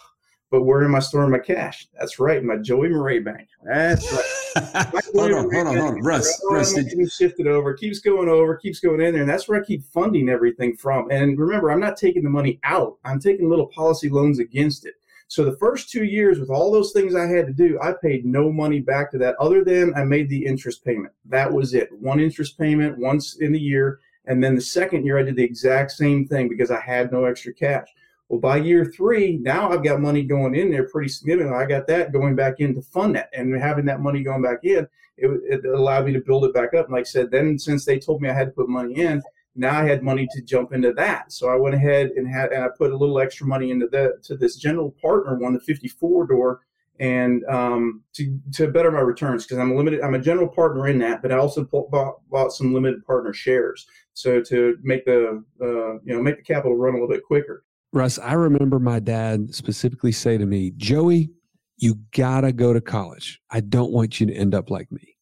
[0.54, 1.88] but where am I storing my cash?
[1.98, 3.50] That's right, my Joey Mure bank.
[3.64, 4.86] That's right.
[5.16, 6.40] hold on, hold on, hold on, Russ.
[6.48, 7.74] Russ, did you shifted over?
[7.74, 11.10] Keeps going over, keeps going in there, and that's where I keep funding everything from.
[11.10, 14.94] And remember, I'm not taking the money out; I'm taking little policy loans against it.
[15.28, 18.24] So the first two years, with all those things I had to do, I paid
[18.24, 21.14] no money back to that, other than I made the interest payment.
[21.26, 21.92] That was it.
[22.00, 25.44] One interest payment once in the year, and then the second year I did the
[25.44, 27.88] exact same thing because I had no extra cash.
[28.34, 31.54] Well, by year three, now I've got money going in there pretty significant.
[31.54, 34.64] I got that going back in to fund that, and having that money going back
[34.64, 36.88] in, it, it allowed me to build it back up.
[36.88, 39.22] And like I said, then since they told me I had to put money in,
[39.56, 41.32] now I had money to jump into that.
[41.32, 44.14] So I went ahead and had and I put a little extra money into the
[44.24, 46.62] to this general partner one, the 54 door,
[47.00, 50.02] and um, to to better my returns because I'm limited.
[50.02, 53.86] I'm a general partner in that, but I also bought, bought some limited partner shares.
[54.14, 57.64] So to make the uh, you know make the capital run a little bit quicker.
[57.94, 61.30] Russ, I remember my dad specifically say to me, Joey,
[61.78, 63.40] you gotta go to college.
[63.52, 65.16] I don't want you to end up like me.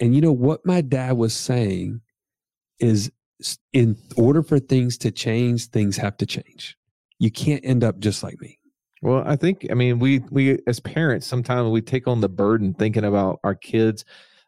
[0.00, 2.00] And you know what my dad was saying
[2.80, 3.12] is
[3.72, 6.76] in order for things to change, things have to change.
[7.18, 8.58] You can't end up just like me.
[9.02, 12.72] Well, I think I mean we we as parents sometimes we take on the burden
[12.72, 14.04] thinking about our kids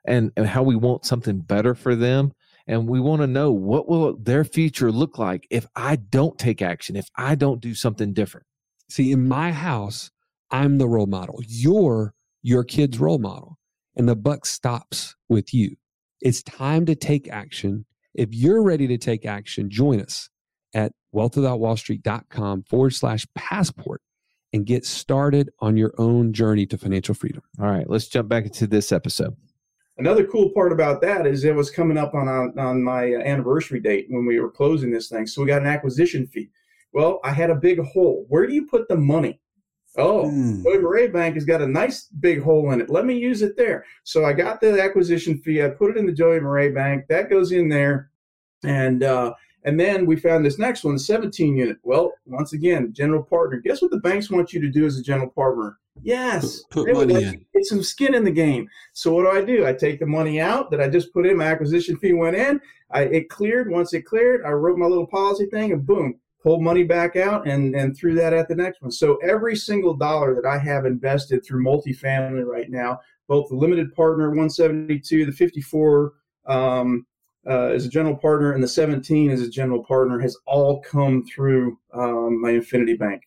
[0.07, 2.33] and, and how we want something better for them
[2.67, 6.63] and we want to know what will their future look like if I don't take
[6.63, 8.47] action, if I don't do something different.
[8.89, 10.11] See, in my house,
[10.51, 11.41] I'm the role model.
[11.47, 13.59] You're your kid's role model,
[13.97, 15.77] and the buck stops with you.
[16.21, 17.87] It's time to take action.
[18.15, 20.29] If you're ready to take action, join us
[20.75, 24.03] at wealthwithoutwallstreet.com forward slash passport
[24.53, 27.43] and get started on your own journey to financial freedom.
[27.61, 29.37] All right, let's jump back into this episode.
[29.97, 32.29] Another cool part about that is it was coming up on
[32.59, 36.27] on my anniversary date when we were closing this thing, so we got an acquisition
[36.27, 36.51] fee.
[36.93, 38.27] Well, I had a big hole.
[38.29, 39.41] Where do you put the money?
[39.97, 40.65] Oh, mm.
[40.65, 42.91] Joey Mure Bank has got a nice big hole in it.
[42.91, 43.85] Let me use it there.
[44.03, 45.63] So I got the acquisition fee.
[45.63, 47.05] I put it in the Joey Mure Bank.
[47.09, 48.11] That goes in there,
[48.65, 51.79] and uh, and then we found this next one, the 17 unit.
[51.83, 53.59] Well, once again, general partner.
[53.59, 55.79] Guess what the banks want you to do as a general partner?
[56.03, 57.47] Yes, put, put money in.
[57.55, 58.69] Get some skin in the game.
[58.93, 59.67] So what do I do?
[59.67, 61.37] I take the money out that I just put in.
[61.37, 62.61] My acquisition fee went in.
[62.91, 63.71] I it cleared.
[63.71, 67.47] Once it cleared, I wrote my little policy thing, and boom, pulled money back out
[67.47, 68.91] and and threw that at the next one.
[68.91, 73.95] So every single dollar that I have invested through multifamily right now, both the limited
[73.95, 76.13] partner 172, the 54.
[76.47, 77.07] Um,
[77.49, 81.25] uh, as a general partner and the 17 as a general partner has all come
[81.27, 83.23] through um, my Infinity Bank.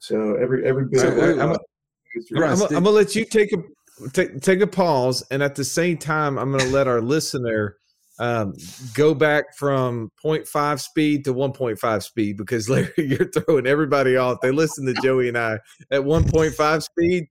[0.00, 1.00] So every every bit.
[1.00, 5.54] So, I'm, I'm, I'm, gonna let you take a take take a pause, and at
[5.54, 7.76] the same time, I'm gonna let our listener
[8.18, 8.54] um,
[8.94, 14.40] go back from 0.5 speed to 1.5 speed because Larry, you're throwing everybody off.
[14.42, 15.54] They listen to Joey and I
[15.90, 17.26] at 1.5 speed,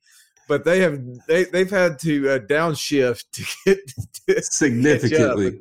[0.47, 3.79] but they have they they've had to uh, downshift to get
[4.27, 5.59] to significantly.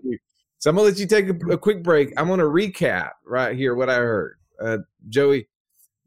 [0.58, 2.12] So I'm gonna let you take a, a, quick break.
[2.16, 4.38] I'm gonna recap right here what I heard.
[4.60, 5.48] Uh, Joey,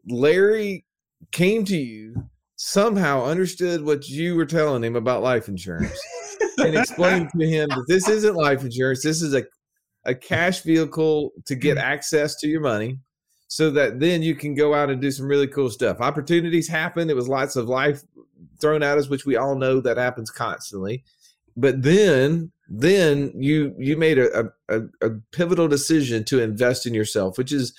[0.07, 0.85] Larry
[1.31, 2.15] came to you
[2.57, 5.99] somehow understood what you were telling him about life insurance
[6.57, 9.03] and explained to him that this isn't life insurance.
[9.03, 9.43] This is a,
[10.05, 12.99] a cash vehicle to get access to your money
[13.47, 16.01] so that then you can go out and do some really cool stuff.
[16.01, 17.09] Opportunities happen.
[17.09, 18.03] It was lots of life
[18.59, 21.03] thrown at us, which we all know that happens constantly.
[21.55, 27.37] But then, then you you made a, a, a pivotal decision to invest in yourself,
[27.37, 27.73] which is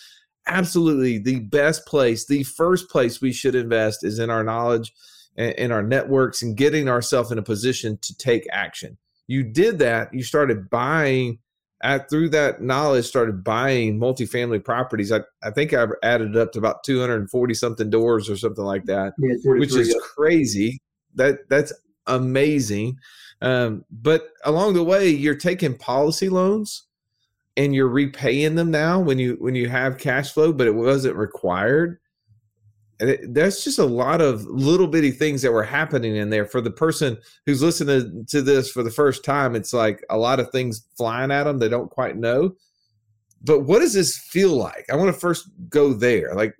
[0.47, 4.93] absolutely the best place, the first place we should invest is in our knowledge
[5.37, 8.99] and in our networks and getting ourselves in a position to take action.
[9.27, 11.39] You did that, you started buying
[11.83, 15.11] at through that knowledge started buying multifamily properties.
[15.11, 19.15] I, I think I've added up to about 240 something doors or something like that,
[19.19, 20.81] which is crazy.
[21.15, 21.73] That that's
[22.07, 22.97] amazing.
[23.43, 26.85] Um, but along the way, you're taking policy loans
[27.57, 31.17] and you're repaying them now when you when you have cash flow, but it wasn't
[31.17, 31.99] required.
[33.01, 36.47] And it, that's just a lot of little bitty things that were happening in there
[36.47, 39.57] for the person who's listening to this for the first time.
[39.57, 42.55] It's like a lot of things flying at them they don't quite know.
[43.45, 44.87] But what does this feel like?
[44.89, 46.55] I want to first go there, like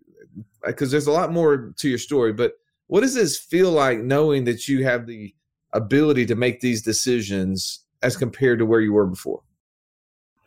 [0.67, 2.33] because there's a lot more to your story.
[2.33, 2.55] But
[2.89, 5.33] what does this feel like knowing that you have the
[5.73, 9.43] ability to make these decisions as compared to where you were before?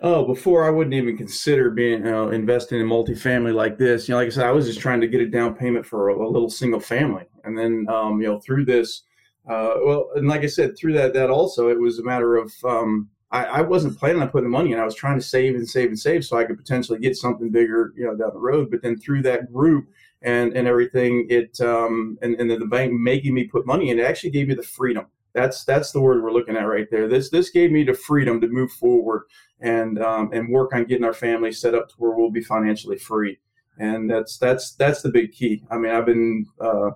[0.01, 4.07] Oh, before I wouldn't even consider being you know, investing in multifamily like this.
[4.07, 6.09] You know, like I said, I was just trying to get a down payment for
[6.09, 9.03] a, a little single family, and then um, you know through this,
[9.49, 12.53] uh, well, and like I said, through that that also it was a matter of
[12.65, 14.79] um, I, I, wasn't planning on putting the money in.
[14.79, 17.49] I was trying to save and save and save so I could potentially get something
[17.49, 18.69] bigger, you know, down the road.
[18.69, 19.87] But then through that group
[20.21, 23.99] and and everything, it um, and and then the bank making me put money in,
[23.99, 27.07] it actually gave me the freedom that's that's the word we're looking at right there.
[27.07, 29.23] This this gave me the freedom to move forward
[29.59, 32.97] and um, and work on getting our family set up to where we'll be financially
[32.97, 33.37] free.
[33.77, 35.63] And that's that's that's the big key.
[35.69, 36.91] I mean, I've been uh,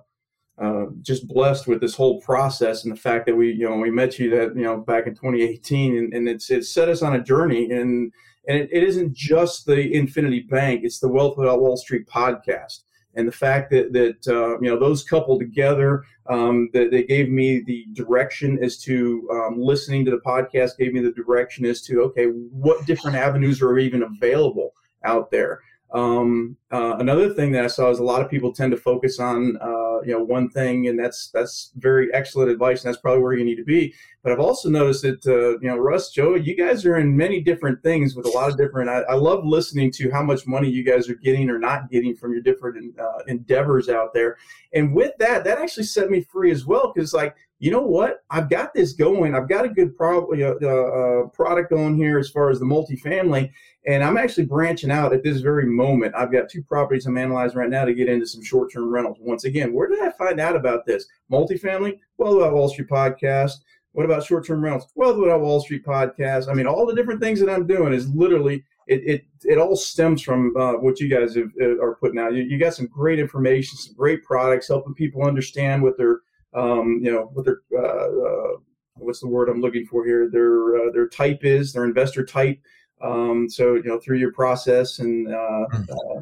[0.58, 3.90] uh, just blessed with this whole process and the fact that we you know we
[3.90, 7.14] met you that you know back in 2018 and, and it's it's set us on
[7.14, 8.12] a journey and
[8.48, 12.80] and it, it isn't just the Infinity Bank; it's the Wealth Without Wall Street podcast
[13.14, 17.28] and the fact that that uh, you know those coupled together um, that they gave
[17.28, 21.82] me the direction as to um, listening to the podcast gave me the direction as
[21.82, 25.60] to okay what different avenues are even available out there?
[25.92, 29.18] Um, uh, another thing that I saw is a lot of people tend to focus
[29.18, 33.22] on, uh, you know, one thing, and that's that's very excellent advice, and that's probably
[33.22, 33.94] where you need to be.
[34.22, 37.40] But I've also noticed that, uh, you know, Russ, Joe, you guys are in many
[37.40, 38.90] different things with a lot of different.
[38.90, 42.14] I, I love listening to how much money you guys are getting or not getting
[42.14, 44.36] from your different uh, endeavors out there,
[44.74, 48.24] and with that, that actually set me free as well because, like, you know what?
[48.30, 49.34] I've got this going.
[49.34, 53.50] I've got a good pro- uh, uh, product going here as far as the multifamily,
[53.86, 56.14] and I'm actually branching out at this very moment.
[56.16, 59.18] I've got two properties I'm analyzing right now to get into some short term rentals.
[59.20, 61.06] Once again, where did I find out about this?
[61.30, 61.98] Multifamily?
[62.16, 63.52] Well, about Wall Street podcast.
[63.92, 64.90] What about short term rentals?
[64.94, 66.48] Well, about Wall Street podcast?
[66.48, 69.76] I mean, all the different things that I'm doing is literally it it, it all
[69.76, 72.32] stems from uh, what you guys have, uh, are putting out.
[72.32, 76.20] You, you got some great information, some great products, helping people understand what their
[76.54, 78.56] um, you know, what their uh, uh,
[78.96, 80.28] what's the word I'm looking for here?
[80.30, 82.58] Their uh, their type is their investor type.
[83.02, 86.20] Um, so you know, through your process and uh, hmm.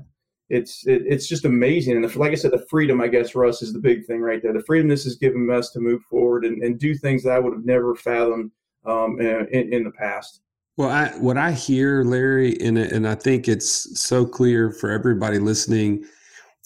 [0.48, 1.96] it's it, it's just amazing.
[1.96, 4.20] And the, like I said, the freedom, I guess, for us is the big thing
[4.20, 4.52] right there.
[4.52, 7.38] The freedom this has given us to move forward and, and do things that I
[7.38, 8.52] would have never fathomed
[8.84, 10.40] um, in, in the past.
[10.76, 15.40] Well, I, what I hear, Larry, and and I think it's so clear for everybody
[15.40, 16.04] listening,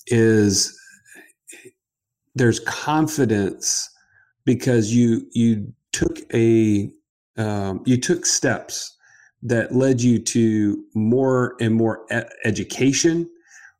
[0.09, 0.79] is
[2.35, 3.90] there's confidence
[4.45, 6.90] because you you took a
[7.37, 8.97] um, you took steps
[9.42, 13.29] that led you to more and more e- education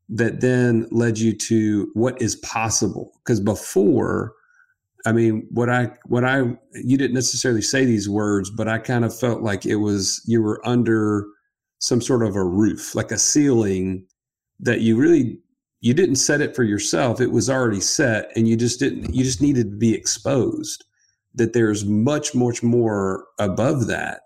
[0.09, 3.13] that then led you to what is possible.
[3.25, 4.35] Because before
[5.05, 6.39] i mean what i what i
[6.75, 10.41] you didn't necessarily say these words but i kind of felt like it was you
[10.41, 11.27] were under
[11.81, 14.07] some sort of a roof like a ceiling
[14.61, 15.39] that you really
[15.83, 19.23] you didn't set it for yourself it was already set and you just didn't you
[19.23, 20.85] just needed to be exposed
[21.35, 24.23] that there's much much more above that.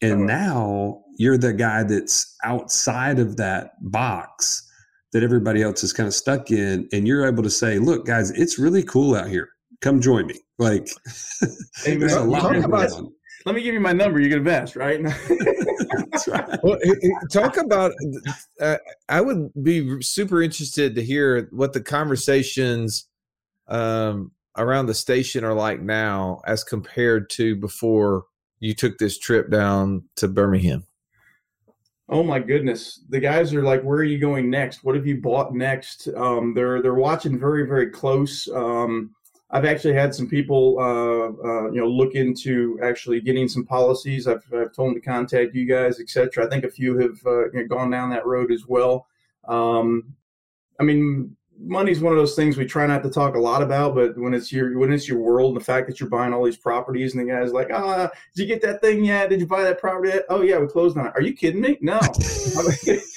[0.00, 4.68] And now you're the guy that's outside of that box
[5.12, 8.30] that everybody else is kind of stuck in and you're able to say look guys
[8.32, 9.48] it's really cool out here.
[9.80, 10.40] Come join me.
[10.58, 10.88] Like
[11.84, 12.90] there's a lot about,
[13.44, 15.00] let me give you my number you can invest right
[16.28, 16.58] right.
[16.62, 16.78] Well,
[17.30, 17.92] talk about.
[18.60, 18.76] Uh,
[19.08, 23.08] I would be super interested to hear what the conversations
[23.68, 28.24] um, around the station are like now, as compared to before
[28.60, 30.86] you took this trip down to Birmingham.
[32.08, 34.84] Oh my goodness, the guys are like, "Where are you going next?
[34.84, 38.46] What have you bought next?" Um, they're they're watching very very close.
[38.48, 39.14] Um,
[39.50, 44.26] I've actually had some people, uh, uh, you know, look into actually getting some policies.
[44.26, 46.44] I've, I've told them to contact you guys, etc.
[46.44, 49.06] I think a few have uh, you know, gone down that road as well.
[49.46, 50.14] Um,
[50.80, 53.94] I mean, money's one of those things we try not to talk a lot about,
[53.94, 56.44] but when it's your when it's your world, and the fact that you're buying all
[56.44, 59.30] these properties, and the guy's like, "Ah, did you get that thing yet?
[59.30, 60.24] Did you buy that property yet?
[60.28, 61.12] Oh yeah, we closed on it.
[61.14, 61.78] Are you kidding me?
[61.80, 62.00] No.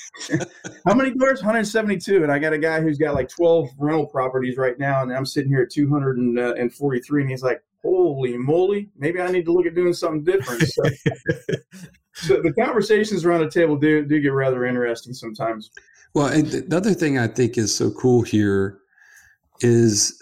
[0.85, 1.39] How many doors?
[1.41, 5.13] 172, and I got a guy who's got like 12 rental properties right now, and
[5.13, 9.53] I'm sitting here at 243, uh, and he's like, "Holy moly, maybe I need to
[9.53, 10.83] look at doing something different." So,
[12.13, 15.71] so the conversations around the table do do get rather interesting sometimes.
[16.13, 18.79] Well, and the other thing I think is so cool here
[19.61, 20.19] is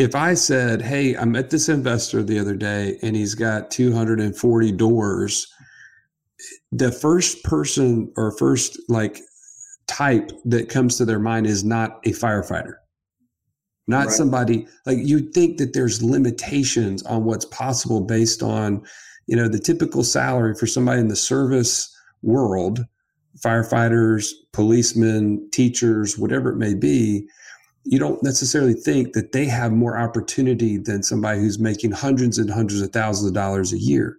[0.00, 4.72] if I said, Hey, I met this investor the other day and he's got 240
[4.72, 5.46] doors,
[6.72, 9.20] the first person or first like
[9.86, 12.74] type that comes to their mind is not a firefighter,
[13.86, 14.14] not right.
[14.14, 18.82] somebody like you'd think that there's limitations on what's possible based on,
[19.26, 22.84] you know, the typical salary for somebody in the service world
[23.38, 27.28] firefighters, policemen, teachers, whatever it may be,
[27.84, 32.50] you don't necessarily think that they have more opportunity than somebody who's making hundreds and
[32.50, 34.18] hundreds of thousands of dollars a year.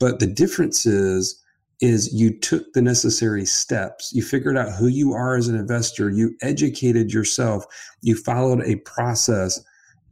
[0.00, 1.40] But the difference is,
[1.80, 4.12] is you took the necessary steps.
[4.14, 6.10] You figured out who you are as an investor.
[6.10, 7.64] You educated yourself.
[8.00, 9.60] You followed a process,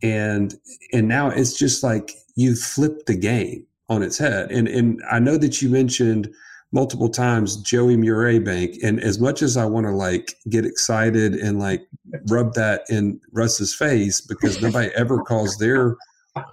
[0.02, 0.54] and
[0.92, 4.50] and now it's just like you flipped the game on its head.
[4.50, 6.32] And and I know that you mentioned
[6.72, 8.76] multiple times Joey Mure Bank.
[8.82, 11.86] And as much as I want to like get excited and like
[12.28, 15.96] rub that in Russ's face because nobody ever calls their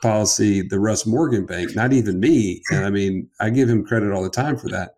[0.02, 2.62] policy the Russ Morgan Bank, not even me.
[2.70, 4.96] And I mean, I give him credit all the time for that.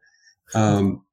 [0.55, 1.03] Um,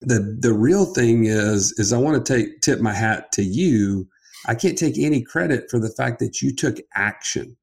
[0.00, 4.08] the the real thing is is I want to take tip my hat to you.
[4.46, 7.56] I can't take any credit for the fact that you took action.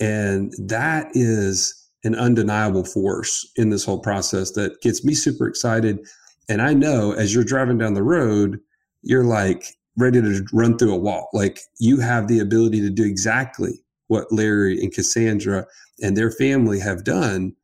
[0.00, 6.00] And that is an undeniable force in this whole process that gets me super excited.
[6.48, 8.58] And I know as you're driving down the road,
[9.02, 9.64] you're like
[9.96, 11.28] ready to run through a wall.
[11.32, 13.72] Like you have the ability to do exactly
[14.08, 15.66] what Larry and Cassandra
[16.02, 17.54] and their family have done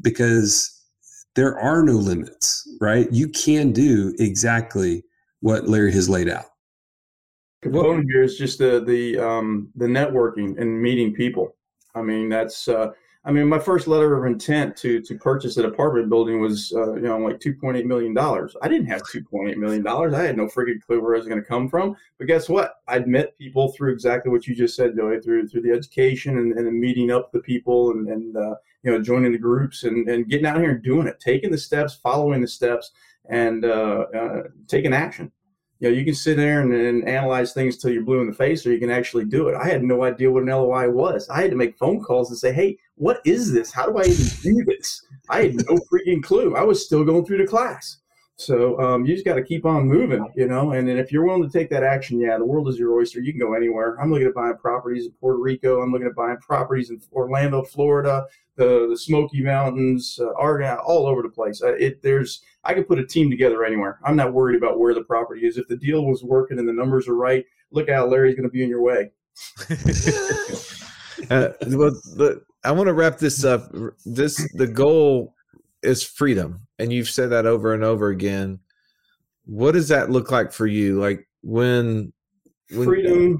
[0.00, 0.77] because
[1.38, 3.06] there are no limits, right?
[3.12, 5.04] You can do exactly
[5.38, 6.46] what Larry has laid out.
[7.62, 11.54] Component here is just the the um, the networking and meeting people.
[11.94, 12.90] I mean, that's uh,
[13.24, 16.94] I mean, my first letter of intent to to purchase an apartment building was, uh,
[16.94, 18.56] you know, like two point eight million dollars.
[18.62, 20.14] I didn't have two point eight million dollars.
[20.14, 21.96] I had no freaking clue where it was going to come from.
[22.18, 22.76] But guess what?
[22.86, 26.52] I'd met people through exactly what you just said, Joey, through through the education and,
[26.52, 30.28] and meeting up the people and and uh, you know joining the groups and and
[30.28, 32.92] getting out here and doing it, taking the steps, following the steps,
[33.28, 35.32] and uh, uh taking action
[35.80, 38.32] you know, you can sit there and, and, analyze things till you're blue in the
[38.32, 39.54] face, or you can actually do it.
[39.54, 41.28] I had no idea what an LOI was.
[41.28, 43.72] I had to make phone calls and say, "Hey, what is this?
[43.72, 46.56] How do I even do this?" I had no freaking clue.
[46.56, 47.98] I was still going through the class.
[48.38, 50.70] So um, you just got to keep on moving, you know.
[50.70, 53.20] And then if you're willing to take that action, yeah, the world is your oyster.
[53.20, 53.96] You can go anywhere.
[54.00, 55.82] I'm looking at buying properties in Puerto Rico.
[55.82, 61.06] I'm looking at buying properties in Orlando, Florida, the the Smoky Mountains, uh, Oregon, all
[61.06, 61.60] over the place.
[61.60, 63.98] Uh, it there's I could put a team together anywhere.
[64.04, 65.58] I'm not worried about where the property is.
[65.58, 68.52] If the deal was working and the numbers are right, look out, Larry's going to
[68.52, 69.10] be in your way.
[71.30, 73.72] uh, well, the, I want to wrap this up.
[74.04, 75.34] This the goal
[75.82, 78.60] is freedom and you've said that over and over again.
[79.44, 81.00] What does that look like for you?
[81.00, 82.12] Like when,
[82.70, 83.38] when freedom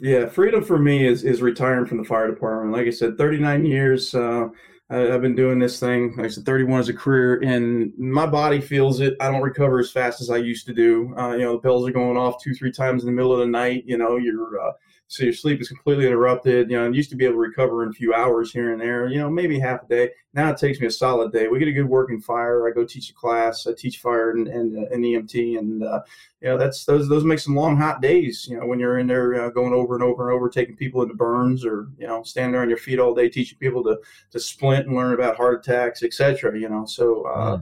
[0.00, 2.76] yeah freedom for me is is retiring from the fire department.
[2.76, 4.48] Like i said 39 years uh,
[4.88, 6.14] I, have been doing this thing.
[6.16, 9.14] Like i said 31 as a career and my body feels it.
[9.20, 11.14] I don't recover as fast as i used to do.
[11.16, 13.40] Uh, you know the pills are going off two three times in the middle of
[13.40, 13.84] the night.
[13.86, 14.72] You know you're uh,
[15.08, 16.68] so your sleep is completely interrupted.
[16.68, 18.80] You know, I used to be able to recover in a few hours here and
[18.80, 20.10] there, you know, maybe half a day.
[20.34, 21.46] Now it takes me a solid day.
[21.46, 22.68] We get a good working fire.
[22.68, 23.68] I go teach a class.
[23.68, 25.58] I teach fire and, and, uh, and EMT.
[25.58, 26.00] And, uh,
[26.40, 29.06] you know, that's, those, those make some long, hot days, you know, when you're in
[29.06, 32.24] there uh, going over and over and over, taking people into burns or, you know,
[32.24, 33.98] standing there on your feet all day, teaching people to,
[34.32, 36.58] to splint and learn about heart attacks, etc.
[36.58, 37.58] you know, so, uh,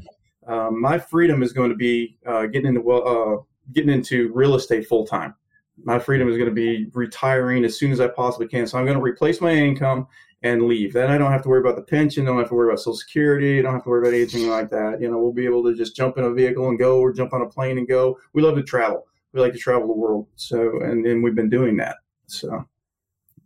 [0.49, 0.73] mm.
[0.73, 5.07] my freedom is going to be, uh, getting into, uh, getting into real estate full
[5.07, 5.35] time
[5.83, 8.67] my freedom is going to be retiring as soon as I possibly can.
[8.67, 10.07] So I'm going to replace my income
[10.43, 10.93] and leave.
[10.93, 12.27] Then I don't have to worry about the pension.
[12.27, 13.61] Don't have to worry about Social Security.
[13.63, 15.01] Don't have to worry about anything like that.
[15.01, 17.33] You know, we'll be able to just jump in a vehicle and go, or jump
[17.33, 18.19] on a plane and go.
[18.35, 19.07] We love to travel.
[19.33, 20.29] We like to travel the world.
[20.37, 21.97] So, and and we've been doing that.
[22.27, 22.65] So.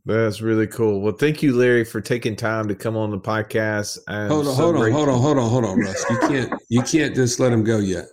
[0.04, 1.02] That's really cool.
[1.02, 3.98] Well, thank you, Larry, for taking time to come on the podcast.
[4.08, 6.04] I'm hold on, so hold on, hold on, hold on, hold on, Russ.
[6.08, 8.06] You can't, you can't just let him go yet.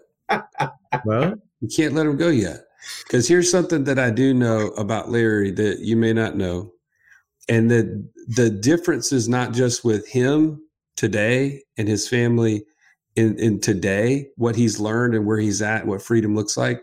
[1.05, 2.66] well, you can't let him go yet.
[3.03, 6.71] Because here's something that I do know about Larry that you may not know.
[7.47, 10.61] And that the difference is not just with him
[10.95, 12.65] today and his family
[13.15, 16.81] in, in today, what he's learned and where he's at, what freedom looks like.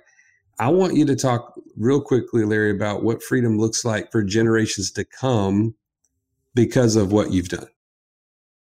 [0.59, 4.91] I want you to talk real quickly, Larry, about what freedom looks like for generations
[4.93, 5.75] to come
[6.55, 7.69] because of what you've done?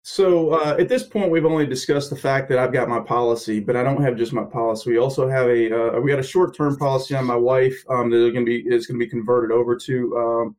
[0.06, 3.62] So uh, at this point, we've only discussed the fact that I've got my policy,
[3.62, 4.92] but I don't have just my policy.
[4.92, 8.10] We also have a uh, we got a short term policy on my wife um,
[8.10, 10.56] that is going to be is going to be converted over to um,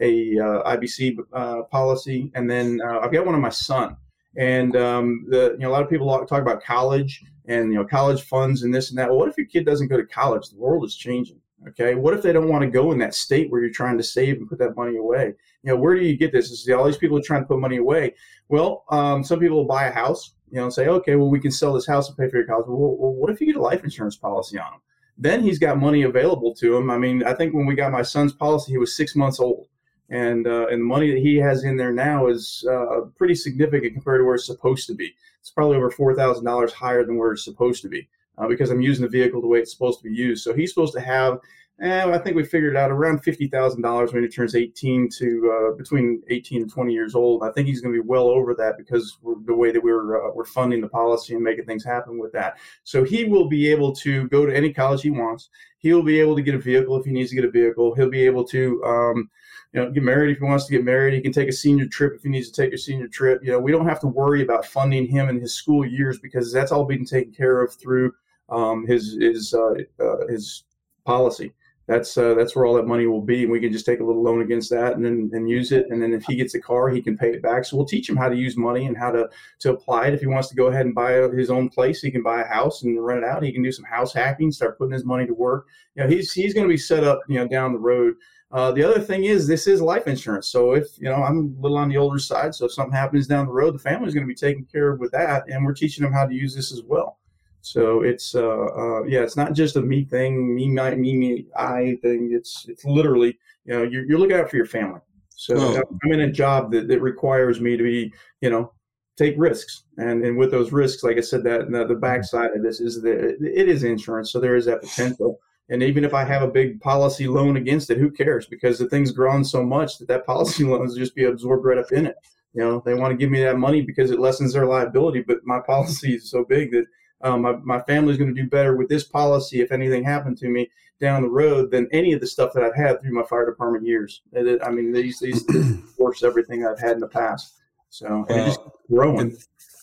[0.00, 3.96] a uh, IBC uh, policy, and then uh, I've got one on my son.
[4.36, 7.84] And um, the you know a lot of people talk about college and you know
[7.84, 9.10] college funds and this and that.
[9.10, 10.50] Well, what if your kid doesn't go to college?
[10.50, 11.40] The world is changing.
[11.68, 14.04] Okay, what if they don't want to go in that state where you're trying to
[14.04, 15.34] save and put that money away?
[15.62, 16.50] You know, where do you get this?
[16.50, 18.14] Is all these people are trying to put money away.
[18.48, 21.50] Well, um, some people buy a house, you know, and say, okay, well, we can
[21.50, 22.66] sell this house and pay for your college.
[22.66, 24.80] Well, well, what if you get a life insurance policy on him?
[25.18, 26.90] Then he's got money available to him.
[26.90, 29.66] I mean, I think when we got my son's policy, he was six months old,
[30.10, 33.94] and uh, and the money that he has in there now is uh, pretty significant
[33.94, 35.12] compared to where it's supposed to be.
[35.40, 38.08] It's probably over four thousand dollars higher than where it's supposed to be
[38.38, 40.42] uh, because I'm using the vehicle the way it's supposed to be used.
[40.42, 41.38] So he's supposed to have
[41.80, 45.52] and I think we figured out around fifty thousand dollars when he turns eighteen to
[45.52, 47.44] uh, between eighteen and twenty years old.
[47.44, 49.16] I think he's going to be well over that because
[49.46, 52.58] the way that we're uh, we're funding the policy and making things happen with that.
[52.82, 55.50] So he will be able to go to any college he wants.
[55.78, 57.94] He'll be able to get a vehicle if he needs to get a vehicle.
[57.94, 58.84] He'll be able to.
[58.84, 59.30] Um,
[59.74, 61.12] you know, get married if he wants to get married.
[61.12, 63.44] He can take a senior trip if he needs to take a senior trip.
[63.44, 66.50] You know, we don't have to worry about funding him in his school years because
[66.50, 68.14] that's all being taken care of through
[68.48, 70.64] um, his his uh, uh his
[71.04, 71.52] policy
[71.88, 74.04] that's uh, that's where all that money will be, and we can just take a
[74.04, 75.86] little loan against that, and then and use it.
[75.88, 77.64] And then if he gets a car, he can pay it back.
[77.64, 79.26] So we'll teach him how to use money and how to
[79.60, 80.14] to apply it.
[80.14, 82.46] If he wants to go ahead and buy his own place, he can buy a
[82.46, 83.42] house and rent it out.
[83.42, 85.66] He can do some house hacking, start putting his money to work.
[85.94, 88.16] You know, he's he's going to be set up, you know, down the road.
[88.52, 90.48] Uh, the other thing is this is life insurance.
[90.48, 93.26] So if you know I'm a little on the older side, so if something happens
[93.26, 95.72] down the road, the family's going to be taken care of with that, and we're
[95.72, 97.18] teaching them how to use this as well.
[97.60, 101.98] So it's uh, uh, yeah, it's not just a me thing, me me me I
[102.02, 102.30] thing.
[102.32, 105.00] It's it's literally you know you're, you're looking out for your family.
[105.30, 105.82] So oh.
[106.04, 108.72] I'm in a job that, that requires me to be you know
[109.16, 112.62] take risks, and and with those risks, like I said, that the, the backside of
[112.62, 115.38] this is that it is insurance, so there is that potential.
[115.70, 118.46] And even if I have a big policy loan against it, who cares?
[118.46, 121.76] Because the thing's grown so much that that policy loan is just be absorbed right
[121.78, 122.16] up in it.
[122.54, 125.38] You know, they want to give me that money because it lessens their liability, but
[125.44, 126.86] my policy is so big that
[127.22, 130.48] um, my, my family's going to do better with this policy if anything happened to
[130.48, 133.46] me down the road than any of the stuff that I've had through my fire
[133.46, 134.22] department years.
[134.32, 135.44] It, I mean, these these
[135.96, 137.54] force everything I've had in the past.
[137.90, 138.60] So well, just
[138.90, 139.20] growing.
[139.20, 139.38] And,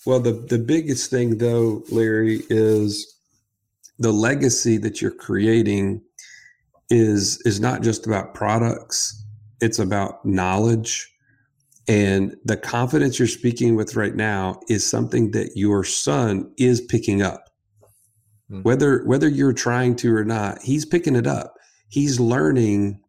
[0.06, 3.20] well, the the biggest thing though, Larry, is
[4.00, 6.02] the legacy that you're creating
[6.90, 9.24] is is not just about products.
[9.62, 11.15] It's about knowledge
[11.88, 17.22] and the confidence you're speaking with right now is something that your son is picking
[17.22, 17.50] up.
[18.52, 18.62] Mm-hmm.
[18.64, 21.56] Whether whether you're trying to or not, he's picking it up.
[21.90, 23.00] He's learning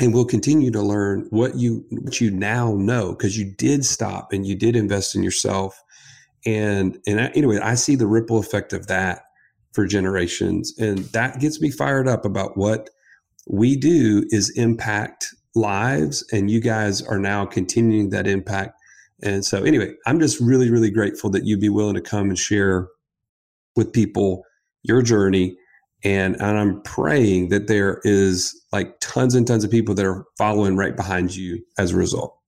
[0.00, 4.32] and will continue to learn what you what you now know because you did stop
[4.32, 5.80] and you did invest in yourself.
[6.46, 9.22] And and I, anyway, I see the ripple effect of that
[9.72, 12.88] for generations and that gets me fired up about what
[13.48, 15.26] we do is impact
[15.58, 18.74] lives and you guys are now continuing that impact.
[19.22, 22.38] And so anyway i'm just really really grateful that you'd be willing to come and
[22.38, 22.88] share
[23.76, 24.44] with people
[24.82, 25.56] your journey.
[26.04, 30.24] And, and i'm praying that there is like tons and tons of people that are
[30.38, 32.38] following right behind you as a result.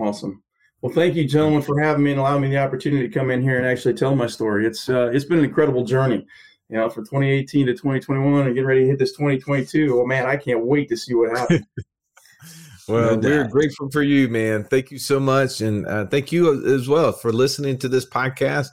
[0.00, 0.42] Awesome.
[0.80, 3.42] Well thank you gentlemen for having me and allowing me the opportunity to come in
[3.42, 4.66] here and actually tell my story.
[4.66, 6.26] It's uh, it's been an incredible journey
[6.68, 10.00] you know, from 2018 to 2021 and getting ready to hit this 2022.
[10.00, 11.64] Oh man, I can't wait to see what happens.
[12.88, 14.64] well, no we're grateful for you, man.
[14.64, 15.60] Thank you so much.
[15.60, 18.68] And uh, thank you as well for listening to this podcast.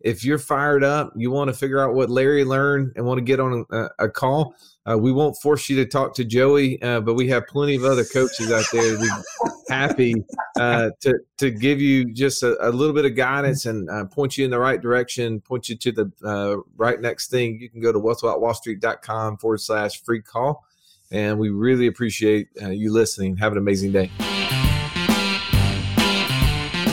[0.00, 3.24] If you're fired up, you want to figure out what Larry learned and want to
[3.24, 4.54] get on a, a call,
[4.88, 7.84] uh, we won't force you to talk to Joey, uh, but we have plenty of
[7.84, 9.08] other coaches out there be
[9.68, 10.14] happy
[10.60, 14.38] uh, to to give you just a, a, little bit of guidance and uh, point
[14.38, 17.58] you in the right direction, point you to the uh, right next thing.
[17.60, 20.64] You can go to wealthwithoutwallstreet.com forward slash free call.
[21.10, 23.36] And we really appreciate uh, you listening.
[23.36, 24.10] Have an amazing day.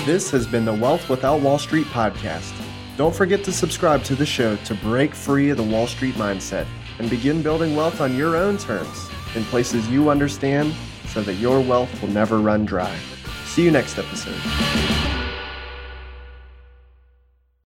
[0.06, 2.54] This has been the Wealth Without Wall Street podcast.
[2.98, 6.68] Don't forget to subscribe to the show to break free of the Wall Street mindset
[7.00, 10.76] and begin building wealth on your own terms in places you understand
[11.08, 12.96] so that your wealth will never run dry.
[13.46, 15.03] See you next episode.